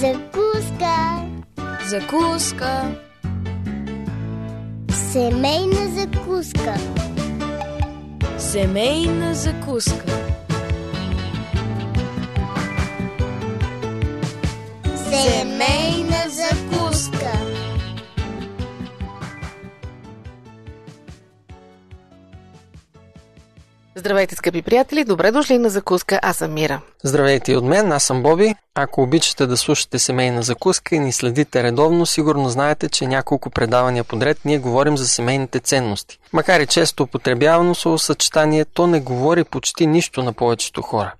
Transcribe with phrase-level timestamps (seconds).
[0.00, 1.26] Закуска.
[1.88, 2.94] Закуска.
[5.12, 6.76] Семейна закуска.
[8.38, 10.12] Семейна закуска.
[15.10, 15.97] Семейна
[23.98, 25.04] Здравейте, скъпи приятели!
[25.04, 26.20] Добре дошли на закуска.
[26.22, 26.80] Аз съм Мира.
[27.04, 28.54] Здравейте от мен, аз съм Боби.
[28.74, 34.04] Ако обичате да слушате семейна закуска и ни следите редовно, сигурно знаете, че няколко предавания
[34.04, 36.18] подред ние говорим за семейните ценности.
[36.32, 41.14] Макар и често употребявано словосъчетание, то не говори почти нищо на повечето хора.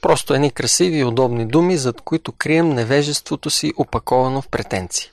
[0.00, 5.10] Просто едни красиви и удобни думи, зад които крием невежеството си, опаковано в претенции.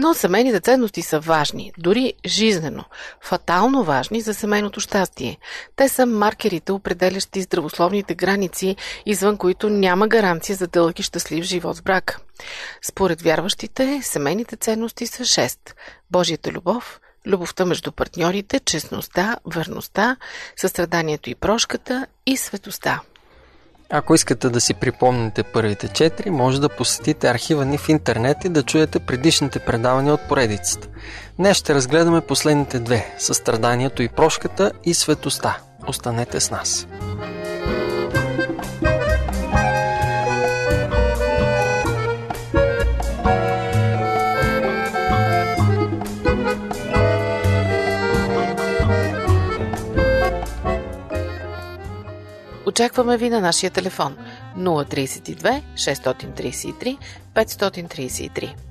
[0.00, 2.84] Но семейните ценности са важни, дори жизнено,
[3.20, 5.38] фатално важни за семейното щастие.
[5.76, 11.78] Те са маркерите, определящи здравословните граници, извън които няма гаранция за дълъг и щастлив живот
[11.78, 12.20] в брак.
[12.82, 15.58] Според вярващите, семейните ценности са 6.
[16.10, 20.16] Божията любов, любовта между партньорите, честността, верността,
[20.56, 23.00] състраданието и прошката и светостта.
[23.90, 28.48] Ако искате да си припомните първите четири, може да посетите архива ни в интернет и
[28.48, 30.88] да чуете предишните предавания от поредицата.
[31.38, 35.58] Днес ще разгледаме последните две– състраданието и прошката и светоста.
[35.86, 36.86] Останете с нас.
[52.68, 54.16] Очакваме ви на нашия телефон
[54.56, 56.96] 032 633
[57.34, 58.67] 533.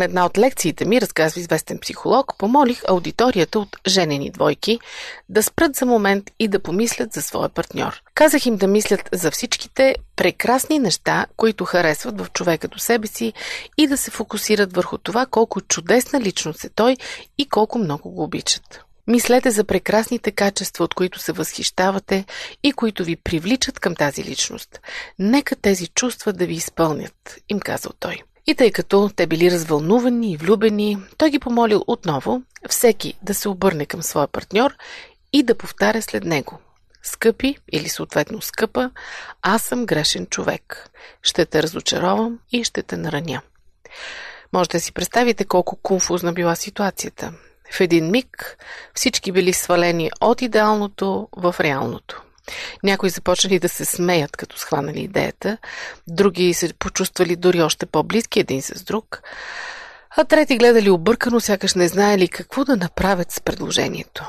[0.00, 4.78] На една от лекциите ми, разказва известен психолог, помолих аудиторията от женени двойки
[5.28, 8.02] да спрат за момент и да помислят за своя партньор.
[8.14, 13.32] Казах им да мислят за всичките прекрасни неща, които харесват в човека до себе си
[13.78, 16.96] и да се фокусират върху това колко чудесна личност е той
[17.38, 18.80] и колко много го обичат.
[19.06, 22.24] Мислете за прекрасните качества, от които се възхищавате
[22.62, 24.80] и които ви привличат към тази личност.
[25.18, 28.22] Нека тези чувства да ви изпълнят, им казал той.
[28.46, 33.48] И тъй като те били развълнувани и влюбени, той ги помолил отново всеки да се
[33.48, 34.74] обърне към своя партньор
[35.32, 36.58] и да повтаря след него.
[37.02, 38.90] Скъпи или съответно скъпа,
[39.42, 40.90] аз съм грешен човек.
[41.22, 43.42] Ще те разочаровам и ще те нараня.
[44.52, 47.32] Може да си представите колко конфузна била ситуацията.
[47.72, 48.56] В един миг
[48.94, 52.22] всички били свалени от идеалното в реалното.
[52.82, 55.58] Някои започнали да се смеят, като схванали идеята,
[56.08, 59.22] други се почувствали дори още по-близки един с друг,
[60.16, 64.24] а трети гледали объркано, сякаш не знаели какво да направят с предложението.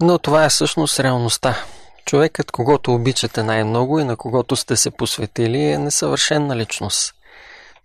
[0.00, 1.64] Но това е всъщност реалността.
[2.04, 7.14] Човекът, когато обичате най-много и на когото сте се посветили, е несъвършенна личност.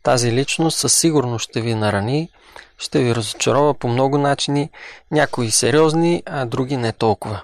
[0.03, 2.29] Тази личност със сигурност ще ви нарани,
[2.77, 4.69] ще ви разочарова по много начини,
[5.11, 7.41] някои сериозни, а други не толкова.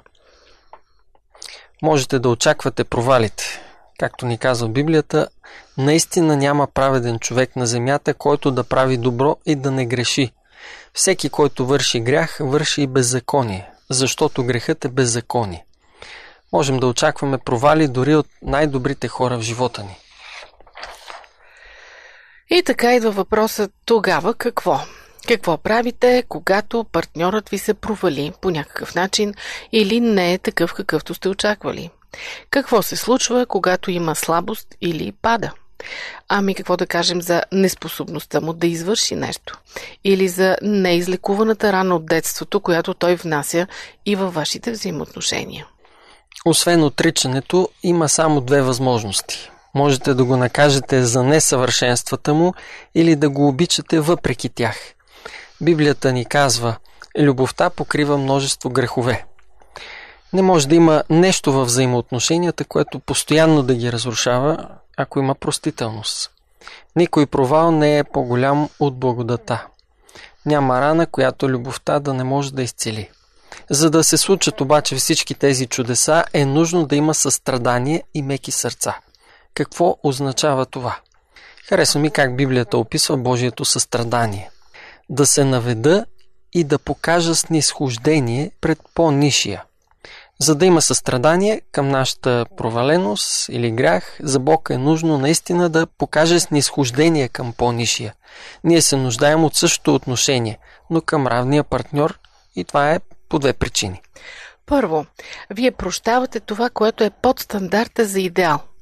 [1.83, 3.43] Можете да очаквате провалите.
[3.99, 5.27] Както ни казва Библията,
[5.77, 10.33] наистина няма праведен човек на земята, който да прави добро и да не греши.
[10.93, 15.65] Всеки, който върши грях, върши и беззаконие, защото грехът е беззаконие.
[16.53, 19.97] Можем да очакваме провали дори от най-добрите хора в живота ни.
[22.49, 24.79] И така идва въпросът тогава какво?
[25.27, 29.33] Какво правите, когато партньорът ви се провали по някакъв начин
[29.71, 31.89] или не е такъв какъвто сте очаквали?
[32.49, 35.51] Какво се случва, когато има слабост или пада?
[36.29, 39.59] Ами какво да кажем за неспособността му да извърши нещо?
[40.03, 43.67] Или за неизлекуваната рана от детството, която той внася
[44.05, 45.67] и във вашите взаимоотношения?
[46.45, 49.49] Освен отричането, има само две възможности.
[49.75, 52.53] Можете да го накажете за несъвършенствата му
[52.95, 54.93] или да го обичате въпреки тях.
[55.63, 56.75] Библията ни казва,
[57.17, 59.25] любовта покрива множество грехове.
[60.33, 64.67] Не може да има нещо във взаимоотношенията, което постоянно да ги разрушава,
[64.97, 66.31] ако има простителност.
[66.95, 69.65] Никой провал не е по-голям от благодата.
[70.45, 73.09] Няма рана, която любовта да не може да изцели.
[73.69, 78.51] За да се случат обаче всички тези чудеса, е нужно да има състрадание и меки
[78.51, 78.97] сърца.
[79.53, 80.95] Какво означава това?
[81.69, 84.49] Харесва ми как Библията описва Божието състрадание.
[85.09, 86.05] Да се наведа
[86.53, 89.63] и да покажа снисхождение пред по-нишия.
[90.39, 95.87] За да има състрадание към нашата проваленост или грях, за Бог е нужно наистина да
[95.87, 98.13] покаже снисхождение към по-нишия.
[98.63, 100.59] Ние се нуждаем от същото отношение,
[100.89, 102.19] но към равния партньор
[102.55, 104.01] и това е по две причини.
[104.65, 105.05] Първо,
[105.49, 108.59] вие прощавате това, което е под стандарта за идеал–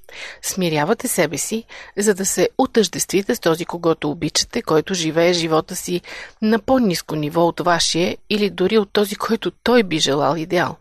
[0.41, 1.63] Смирявате себе си,
[1.97, 6.01] за да се отъждествите с този, когато обичате, който живее живота си
[6.41, 10.75] на по-низко ниво от вашия или дори от този, който той би желал идеал.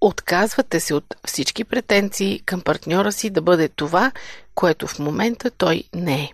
[0.00, 4.12] Отказвате се от всички претенции към партньора си да бъде това,
[4.54, 6.32] което в момента той не е.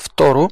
[0.00, 0.48] Второ,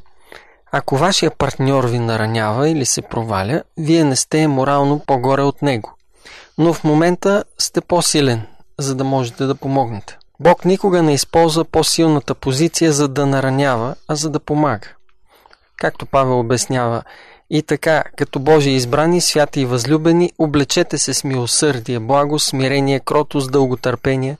[0.72, 5.94] ако вашия партньор ви наранява или се проваля, вие не сте морално по-горе от него.
[6.58, 8.46] Но в момента сте по-силен,
[8.78, 10.17] за да можете да помогнете.
[10.40, 14.88] Бог никога не използва по-силната позиция за да наранява, а за да помага.
[15.76, 17.02] Както Павел обяснява,
[17.50, 23.52] и така, като Божи избрани, святи и възлюбени, облечете се с милосърдие, благо, смирение, кротост,
[23.52, 24.36] дълготърпение.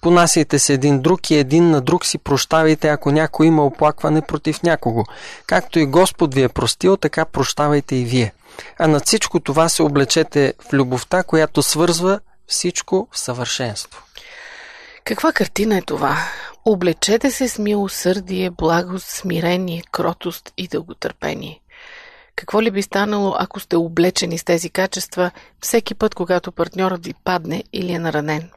[0.00, 4.62] Понасяйте се един друг и един на друг си прощавайте, ако някой има оплакване против
[4.62, 5.04] някого.
[5.46, 8.32] Както и Господ ви е простил, така прощавайте и вие.
[8.78, 14.02] А над всичко това се облечете в любовта, която свързва всичко в съвършенство.
[15.04, 16.16] Каква картина е това?
[16.64, 21.60] Облечете се с милосърдие, благост, смирение, кротост и дълготърпение.
[22.36, 27.14] Какво ли би станало, ако сте облечени с тези качества всеки път, когато партньорът ви
[27.24, 28.50] падне или е наранен?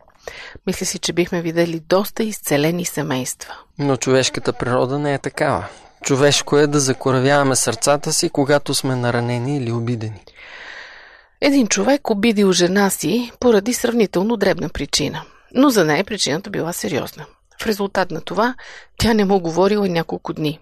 [0.67, 3.53] Мисля си, че бихме видели доста изцелени семейства.
[3.79, 5.65] Но човешката природа не е такава.
[6.03, 10.24] Човешко е да закоравяваме сърцата си, когато сме наранени или обидени.
[11.41, 15.24] Един човек обидил жена си поради сравнително дребна причина–
[15.55, 17.25] но за нея причината била сериозна.
[17.62, 18.55] В резултат на това
[18.97, 20.59] тя не му говорила няколко дни.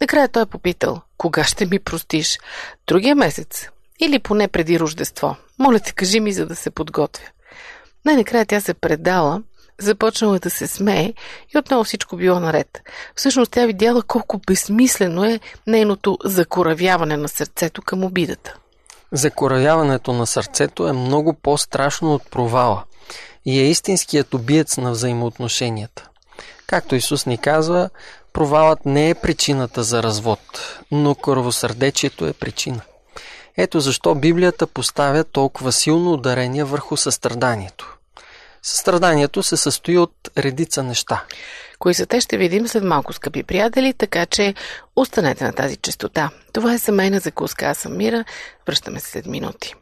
[0.00, 2.38] Накрая той е попитал, кога ще ми простиш?
[2.86, 3.68] Другия месец?
[4.00, 5.36] Или поне преди Рождество?
[5.58, 7.24] Моля те, кажи ми, за да се подготвя.
[8.04, 9.42] Най-накрая тя се предала,
[9.78, 11.14] започнала да се смее
[11.54, 12.82] и отново всичко било наред.
[13.14, 18.56] Всъщност тя видяла колко безсмислено е нейното закоравяване на сърцето към обидата.
[19.12, 22.84] Закоравяването на сърцето е много по-страшно от провала
[23.44, 26.08] и е истинският убиец на взаимоотношенията.
[26.66, 27.90] Както Исус ни казва,
[28.32, 30.40] провалът не е причината за развод,
[30.90, 32.80] но кървосърдечието е причина.
[33.56, 37.96] Ето защо Библията поставя толкова силно ударение върху състраданието.
[38.62, 41.24] Състраданието се състои от редица неща.
[41.78, 44.54] Кои са те ще видим след малко, скъпи приятели, така че
[44.96, 46.30] останете на тази частота.
[46.52, 47.66] Това е семейна закуска.
[47.66, 48.24] Аз съм Мира.
[48.66, 49.74] Връщаме се след минути.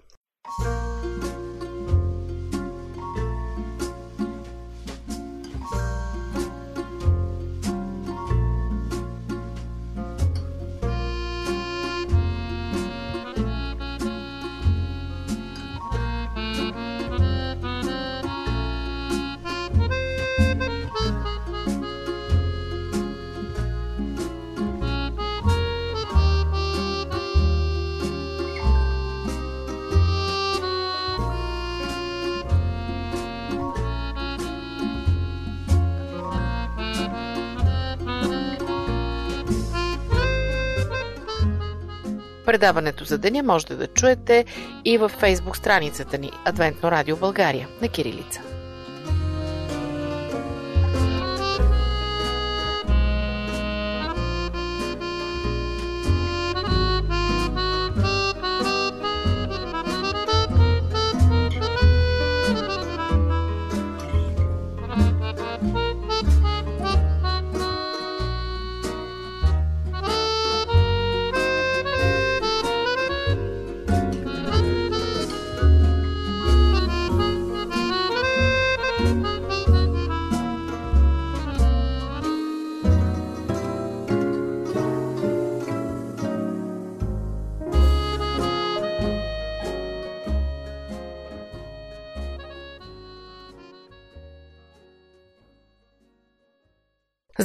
[42.48, 44.44] Предаването за деня можете да чуете
[44.84, 48.40] и във фейсбук страницата ни Адвентно радио България на Кирилица.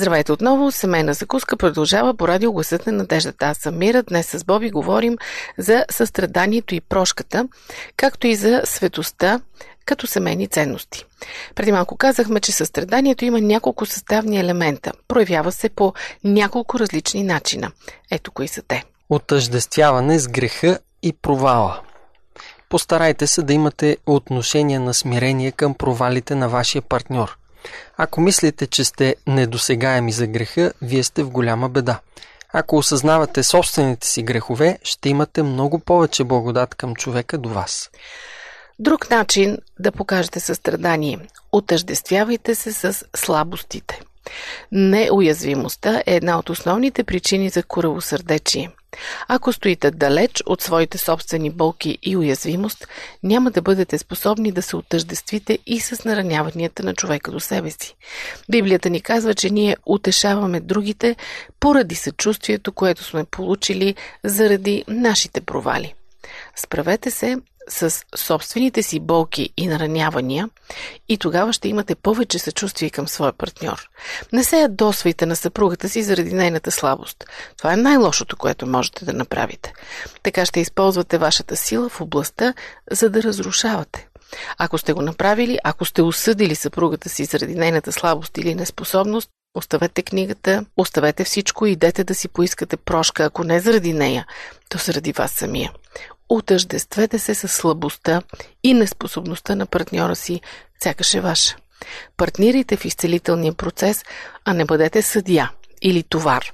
[0.04, 0.72] Здравейте отново!
[0.72, 3.46] Семейна закуска продължава по радио Гласът на надеждата.
[3.46, 4.04] Аз съм Мира.
[4.04, 5.18] Днес с Боби говорим
[5.58, 7.48] за състраданието и прошката,
[7.98, 9.40] както и за светостта
[9.86, 11.06] като семейни ценности.
[11.56, 14.92] Преди малко казахме, че състраданието има няколко съставни елемента.
[15.08, 15.94] Проявява се по
[16.24, 17.72] няколко различни начина.
[18.12, 18.84] Ето кои са те.
[19.10, 21.82] Отъждествяване с греха и провала.
[22.70, 27.38] Постарайте се да имате отношение на смирение към провалите на вашия партньор–
[27.98, 32.00] ако мислите, че сте недосегаеми за греха, вие сте в голяма беда.
[32.54, 37.90] Ако осъзнавате собствените си грехове, ще имате много повече благодат към човека до вас.
[38.80, 41.20] Друг начин да покажете състрадание.
[41.52, 44.02] Отъждествявайте се с слабостите.
[44.72, 48.72] Неуязвимостта е една от основните причини за коравосърдечие–
[49.28, 52.88] ако стоите далеч от своите собствени болки и уязвимост,
[53.24, 57.96] няма да бъдете способни да се отъждествите и с нараняванията на човека до себе си.
[58.50, 61.16] Библията ни казва, че ние утешаваме другите
[61.60, 65.94] поради съчувствието, което сме получили заради нашите провали.
[66.56, 70.50] Справете се с собствените си болки и наранявания
[71.10, 73.90] и тогава ще имате повече съчувствие към своя партньор.
[74.34, 77.26] Не се ядосвайте на съпругата си заради нейната слабост.
[77.58, 79.74] Това е най-лошото, което можете да направите.
[80.24, 82.54] Така ще използвате вашата сила в областта,
[82.92, 84.08] за да разрушавате.
[84.58, 90.02] Ако сте го направили, ако сте осъдили съпругата си заради нейната слабост или неспособност, Оставете
[90.02, 94.26] книгата, оставете всичко и идете да си поискате прошка, ако не заради нея,
[94.70, 95.72] то заради вас самия.
[96.30, 98.22] Отъждествете се с слабостта
[98.64, 100.42] и неспособността на партньора си,
[100.84, 101.56] сякаш е ваша.
[102.18, 104.04] Партнирайте в изцелителния процес,
[104.46, 105.52] а не бъдете съдия
[105.82, 106.54] или товар.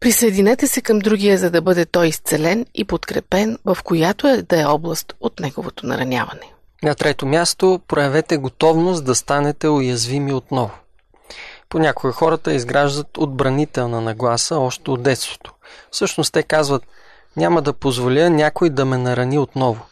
[0.00, 4.60] Присъединете се към другия, за да бъде той изцелен и подкрепен в която е да
[4.60, 6.52] е област от неговото нараняване.
[6.82, 10.70] На трето място, проявете готовност да станете уязвими отново.
[11.68, 15.54] Понякога хората изграждат отбранителна нагласа още от детството.
[15.90, 16.82] Всъщност те казват–
[17.36, 19.86] няма да позволя някой да ме нарани отново.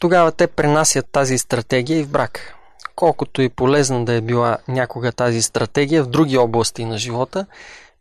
[0.00, 2.54] Тогава те пренасят тази стратегия и в брак.
[2.96, 7.46] Колкото и полезна да е била някога тази стратегия в други области на живота,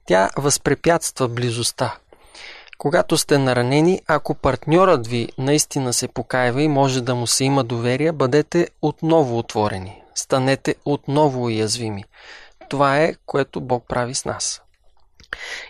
[0.06, 1.96] тя възпрепятства близостта.
[2.78, 7.64] Когато сте наранени, ако партньорът ви наистина се покаива и може да му се има
[7.64, 10.02] доверие, бъдете отново отворени.
[10.16, 12.04] Станете отново уязвими.
[12.70, 14.62] Това е, което Бог прави с нас.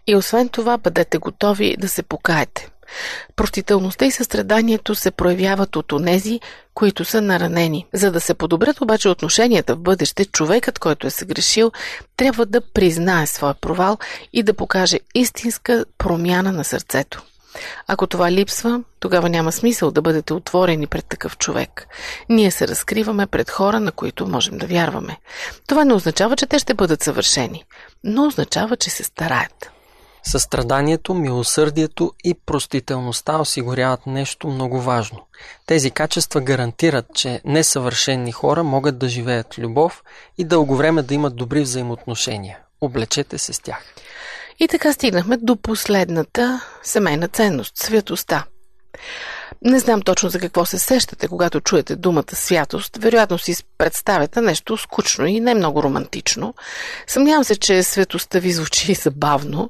[0.07, 2.69] И освен това, бъдете готови да се покаете.
[3.35, 6.39] Простителността и състраданието се проявяват от онези,
[6.73, 7.85] които са наранени.
[7.93, 11.71] За да се подобрят обаче отношенията в бъдеще, човекът, който е съгрешил,
[12.17, 13.97] трябва да признае своя провал
[14.33, 17.23] и да покаже истинска промяна на сърцето.
[17.87, 21.87] Ако това липсва, тогава няма смисъл да бъдете отворени пред такъв човек.
[22.29, 25.17] Ние се разкриваме пред хора, на които можем да вярваме.
[25.67, 27.63] Това не означава, че те ще бъдат съвършени,
[28.03, 29.71] но означава, че се стараят.
[30.23, 35.19] Състраданието, милосърдието и простителността осигуряват нещо много важно.
[35.65, 40.03] Тези качества гарантират, че несъвършени хора могат да живеят любов
[40.37, 42.59] и дълго време да имат добри взаимоотношения.
[42.81, 43.83] Облечете се с тях.
[44.59, 48.45] И така стигнахме до последната семейна ценност– святостта.
[49.61, 52.97] Не знам точно за какво се сещате, когато чуете думата святост.
[52.97, 56.53] Вероятно си представяте нещо скучно и не много романтично.
[57.07, 59.69] Съмнявам се, че светостта ви звучи забавно.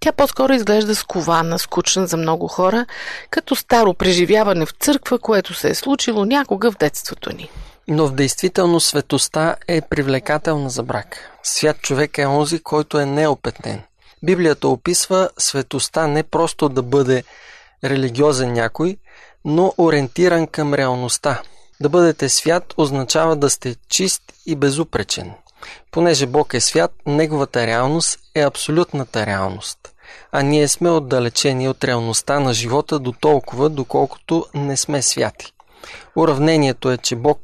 [0.00, 2.86] Тя по-скоро изглежда скована, скучна за много хора,
[3.30, 7.50] като старо преживяване в църква, което се е случило някога в детството ни.
[7.88, 11.30] Но в действително светостта е привлекателна за брак.
[11.42, 13.82] Свят човек е онзи, който е неопетнен.
[14.22, 17.24] Библията описва светостта не просто да бъде
[17.84, 18.96] религиозен някой,
[19.46, 21.42] но ориентиран към реалността.
[21.80, 25.32] Да бъдете свят означава да сте чист и безупречен.
[25.90, 29.78] Понеже Бог е свят, Неговата реалност е абсолютната реалност.
[30.32, 35.52] а ние сме отдалечени от реалността на живота до толкова, доколкото не сме святи.
[36.16, 37.40] Уравнението е, че Бог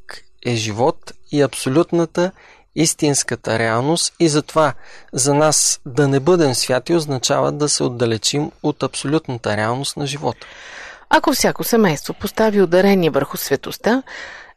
[0.47, 2.31] е живот и абсолютната,
[2.75, 4.75] истинската реалност и затова
[5.13, 10.47] за нас да не бъдем святи означава да се отдалечим от абсолютната реалност на живота.
[11.15, 14.03] Ако всяко семейство постави ударение върху светостта,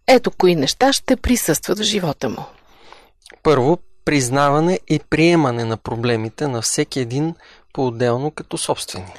[0.08, 2.46] ето кои неща ще присъстват в живота му.
[3.44, 7.36] Първо, признаване и приемане на проблемите на всеки един
[7.74, 9.14] по-отделно като собствени.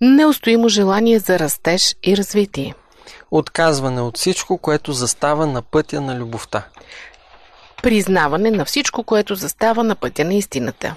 [0.00, 2.74] Неустоимо желание за растеж и развитие.
[3.30, 6.66] Отказване от всичко, което застава на пътя на любовта.
[7.82, 10.96] Признаване на всичко, което застава на пътя на истината.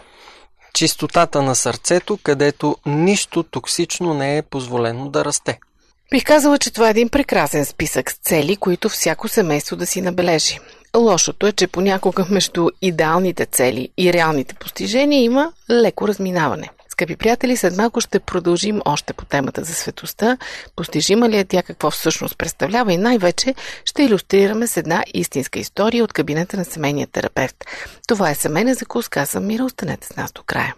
[0.73, 5.59] Чистотата на сърцето, където нищо токсично не е позволено да расте.
[6.11, 10.01] Бих казала, че това е един прекрасен списък с цели, които всяко семейство да си
[10.01, 10.59] набележи.
[10.97, 16.69] Лошото е, че понякога между идеалните цели и реалните постижения има леко разминаване.
[16.89, 20.37] Скъпи приятели, след малко ще продължим още по темата за светостта.
[20.75, 26.03] Постижима ли е тя какво всъщност представлява и най-вече ще иллюстрираме с една истинска история
[26.03, 27.65] от кабинета на семейния терапевт.
[28.07, 30.75] Това е семейна закуска, аз съм Мира, останете с нас до края.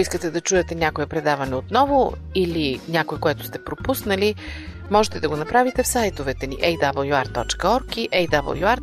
[0.00, 4.34] Ако искате да чуете някое предаване отново или някое, което сте пропуснали,
[4.90, 8.80] можете да го направите в сайтовете ни awr.org и awr.sdabg.org.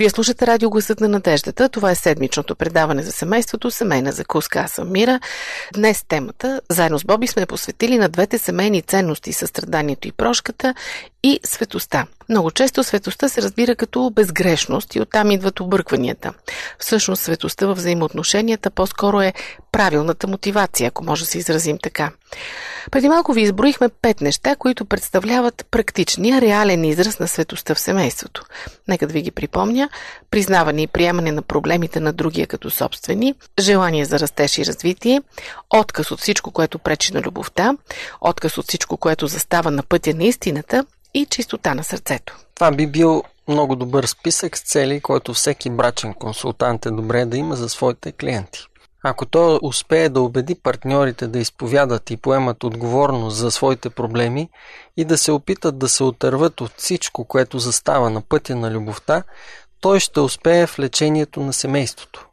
[0.00, 1.68] Вие слушате радио Гласът на надеждата.
[1.68, 4.58] Това е седмичното предаване за семейството, семейна закуска.
[4.58, 5.20] Аз съм Мира.
[5.74, 10.74] Днес темата, заедно с Боби, сме посветили на двете семейни ценности състраданието и прошката
[11.22, 12.06] и светоста.
[12.28, 16.32] Много често светостта се разбира като безгрешност и оттам идват объркванията.
[16.78, 19.32] Всъщност светостта във взаимоотношенията по-скоро е
[19.72, 22.10] правилната мотивация, ако може да се изразим така.
[22.90, 28.44] Преди малко ви изброихме пет неща, които представляват практичния, реален израз на светостта в семейството.
[28.88, 29.88] Нека да ви ги припомня.
[30.30, 35.22] Признаване и приемане на проблемите на другия като собствени, желание за растеж и развитие,
[35.70, 37.76] отказ от всичко, което пречи на любовта,
[38.20, 42.38] отказ от всичко, което застава на пътя на истината и чистота на сърцето.
[42.54, 47.36] Това би бил много добър списък с цели, който всеки брачен консултант е добре да
[47.36, 48.66] има за своите клиенти.
[49.02, 54.48] Ако той успее да убеди партньорите да изповядат и поемат отговорност за своите проблеми
[54.96, 59.22] и да се опитат да се отърват от всичко, което застава на пътя на любовта,
[59.80, 62.26] той ще успее в лечението на семейството.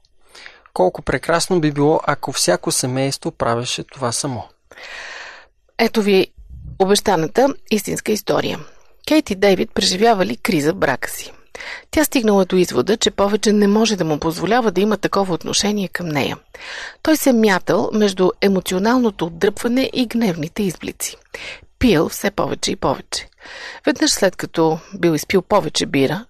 [0.73, 4.43] Колко прекрасно би било, ако всяко семейство правеше това само.
[5.77, 6.27] Ето ви
[6.79, 8.59] обещаната истинска история.
[9.07, 11.31] Кейт и Дейвид преживявали криза в брака си.
[11.91, 15.87] Тя стигнала до извода, че повече не може да му позволява да има такова отношение
[15.87, 16.37] към нея.
[17.01, 21.17] Той се мятал между емоционалното отдръпване и гневните изблици.
[21.79, 23.29] Пил все повече и повече.
[23.85, 26.25] Веднъж след като бил изпил повече бира,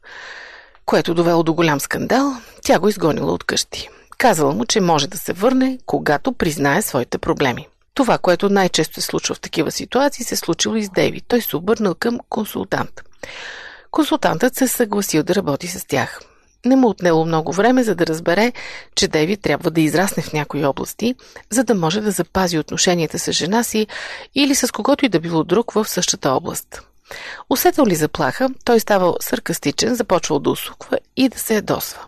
[0.86, 2.33] което довело до голям скандал,
[2.63, 3.89] тя го изгонила от къщи.
[4.17, 7.67] Казала му, че може да се върне, когато признае своите проблеми.
[7.97, 11.21] Това, което най-често се случва в такива ситуации, се случило и с Дейви.
[11.21, 13.01] Той се обърнал към консултант.
[13.91, 16.19] Консултантът се съгласил да работи с тях.
[16.65, 18.53] Не му отнело много време, за да разбере,
[18.95, 21.15] че Дейви трябва да израсне в някои области,
[21.49, 23.88] за да може да запази отношенията с жена си
[24.36, 26.81] или с когото и да било друг в същата област.
[27.49, 32.01] Усетил ли заплаха, той ставал саркастичен, започвал да усуква и да се ядосва.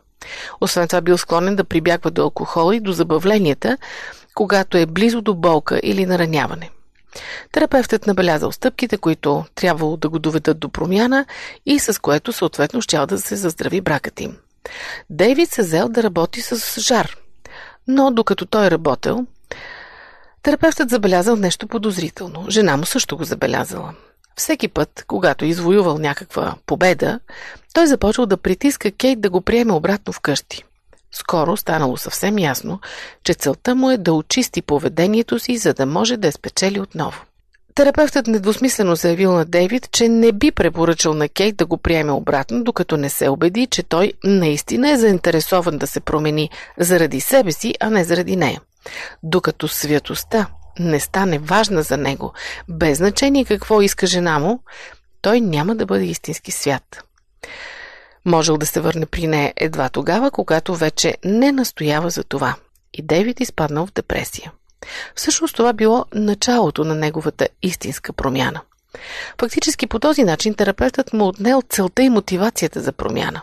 [0.62, 3.78] Освен това бил склонен да прибягва до алкохола и до забавленията,
[4.36, 6.70] когато е близо до болка или нараняване.
[7.52, 11.26] Терапевтът набелязал стъпките, които трябвало да го доведат до промяна
[11.65, 14.38] и с което съответно щял да се заздрави бракът им.
[15.10, 17.18] Дейвид се взел да работи с жар,
[17.88, 19.26] но докато той работел,
[20.44, 22.46] терапевтът забелязал нещо подозрително.
[22.50, 23.94] Жена му също го забелязала.
[24.36, 27.20] Всеки път, когато извоювал някаква победа,
[27.74, 30.63] той започвал да притиска Кейт да го приеме обратно вкъщи.
[31.12, 32.80] Скоро станало съвсем ясно,
[33.24, 37.22] че целта му е да очисти поведението си, за да може да е спечели отново.
[37.76, 42.63] Терапевтът недвусмислено заявил на Дейвид, че не би препоръчал на Кейт да го приеме обратно,
[42.63, 47.76] докато не се убеди, че той наистина е заинтересован да се промени заради себе си,
[47.80, 48.62] а не заради нея.
[49.24, 50.48] Докато святостта
[50.80, 52.34] не стане важна за него,
[52.69, 54.63] без значение какво иска жена му,
[55.22, 57.04] той няма да бъде истински свят.
[58.26, 62.56] Можел да се върне при нея едва тогава, когато вече не настоява за това.
[62.94, 64.52] И Дейвид изпаднал в депресия.
[65.16, 68.62] Всъщност това било началото на неговата истинска промяна.
[69.40, 73.42] Фактически по този начин терапевтът му отнел целта и мотивацията за промяна.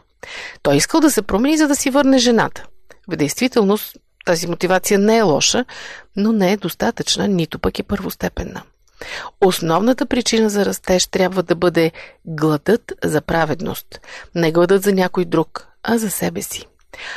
[0.62, 2.66] Той искал да се промени, за да си върне жената.
[3.08, 5.64] В действителност тази мотивация не е лоша,
[6.16, 8.62] но не е достатъчна, нито пък е първостепенна.
[9.40, 11.92] Основната причина за растеж трябва да бъде
[12.26, 14.00] гладът за праведност.
[14.34, 16.66] Не гладът за някой друг, а за себе си.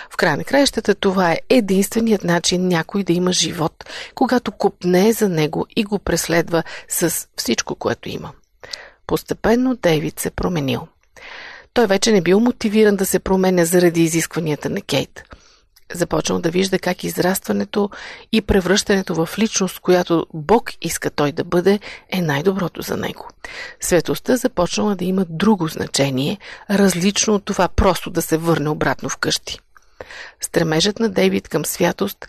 [0.09, 5.29] В край на краищата това е единственият начин някой да има живот, когато купне за
[5.29, 8.31] него и го преследва с всичко, което има.
[9.07, 10.87] Постепенно Дейвид се променил.
[11.73, 15.23] Той вече не бил мотивиран да се променя заради изискванията на Кейт–
[15.93, 17.89] започнал да вижда как израстването
[18.31, 23.27] и превръщането в личност, която Бог иска той да бъде, е най-доброто за него.
[23.79, 26.37] Светостта започнала да има друго значение,
[26.69, 29.59] различно от това просто да се върне обратно вкъщи.
[30.41, 32.27] Стремежът на Дейвид към святост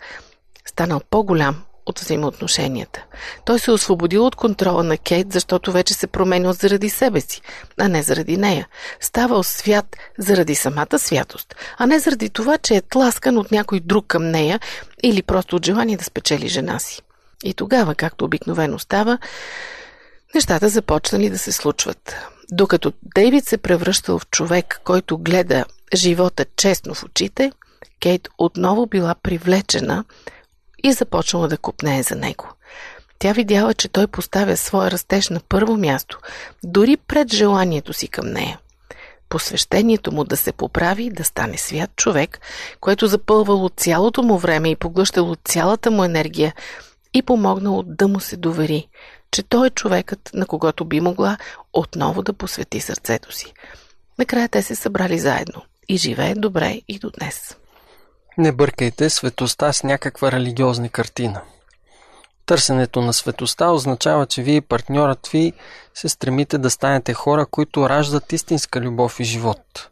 [0.65, 3.05] станал по-голям от взаимоотношенията.
[3.45, 7.41] Той се освободил от контрола на Кейт, защото вече се променял заради себе си,
[7.79, 8.67] а не заради нея.
[8.99, 14.07] Ставал свят заради самата святост, а не заради това, че е тласкан от някой друг
[14.07, 14.59] към нея
[15.03, 17.01] или просто от желание да спечели жена си.
[17.43, 19.17] И тогава, както обикновено става,
[20.35, 22.15] нещата започнали да се случват.
[22.51, 25.65] Докато Дейвид се превръщал в човек, който гледа
[25.95, 27.51] живота честно в очите,
[27.99, 30.03] Кейт отново била привлечена
[30.83, 32.47] и започнала да купнее за него.
[33.19, 36.19] Тя видяла, че той поставя своя растеж на първо място,
[36.63, 38.59] дори пред желанието си към нея.
[39.29, 42.39] Посвещението му да се поправи, да стане свят човек,
[42.79, 46.53] което запълвало цялото му време и поглъщало цялата му енергия
[47.13, 48.87] и помогнало да му се довери,
[49.31, 51.37] че той е човекът, на когото би могла
[51.73, 53.53] отново да посвети сърцето си.
[54.19, 57.55] Накрая те се събрали заедно и живее добре и до днес.
[58.37, 61.41] Не бъркайте светоста с някаква религиозна картина.
[62.45, 65.53] Търсенето на светоста означава, че вие и партньорът ви
[65.93, 69.89] се стремите да станете хора, които раждат истинска любов и живот.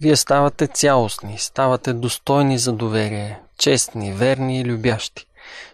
[0.00, 5.26] Вие ставате цялостни, ставате достойни за доверие, честни, верни и любящи.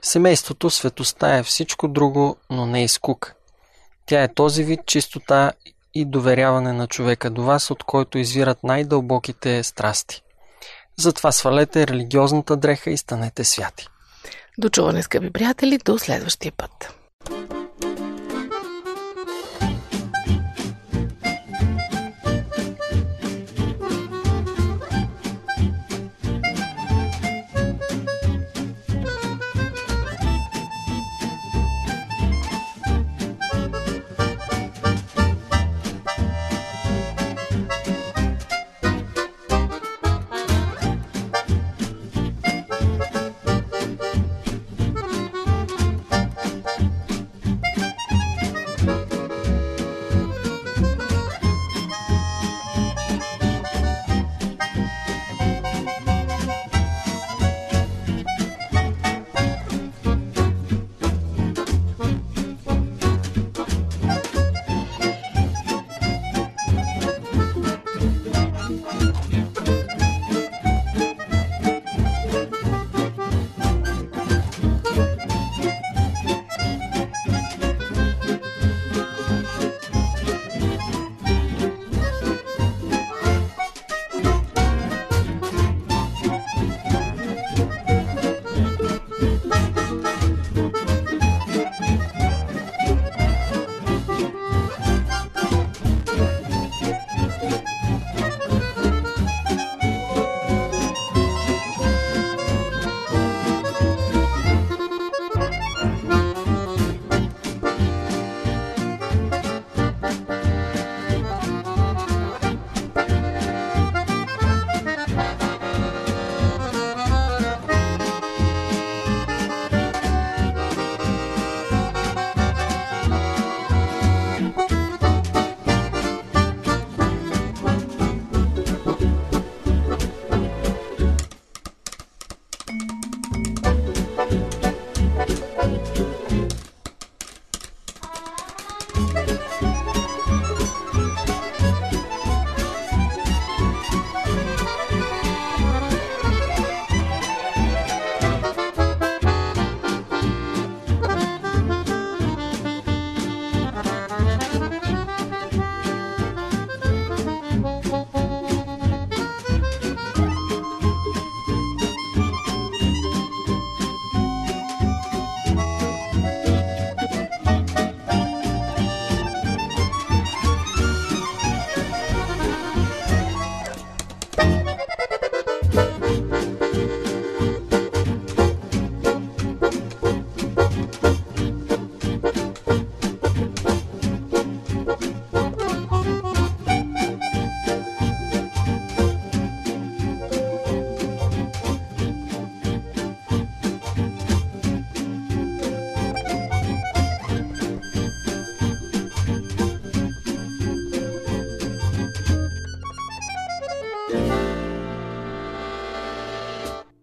[0.03, 3.35] Семейството светоста е всичко друго, но не и скука.
[4.07, 5.53] Тя е този вид чистота
[5.95, 10.23] и доверяване на човека до вас, от който извират най-дълбоките страсти.
[11.01, 13.89] Затова свалете религиозната дреха и станете святи.
[14.59, 16.95] До чуване, скъпи приятели, до следващия път.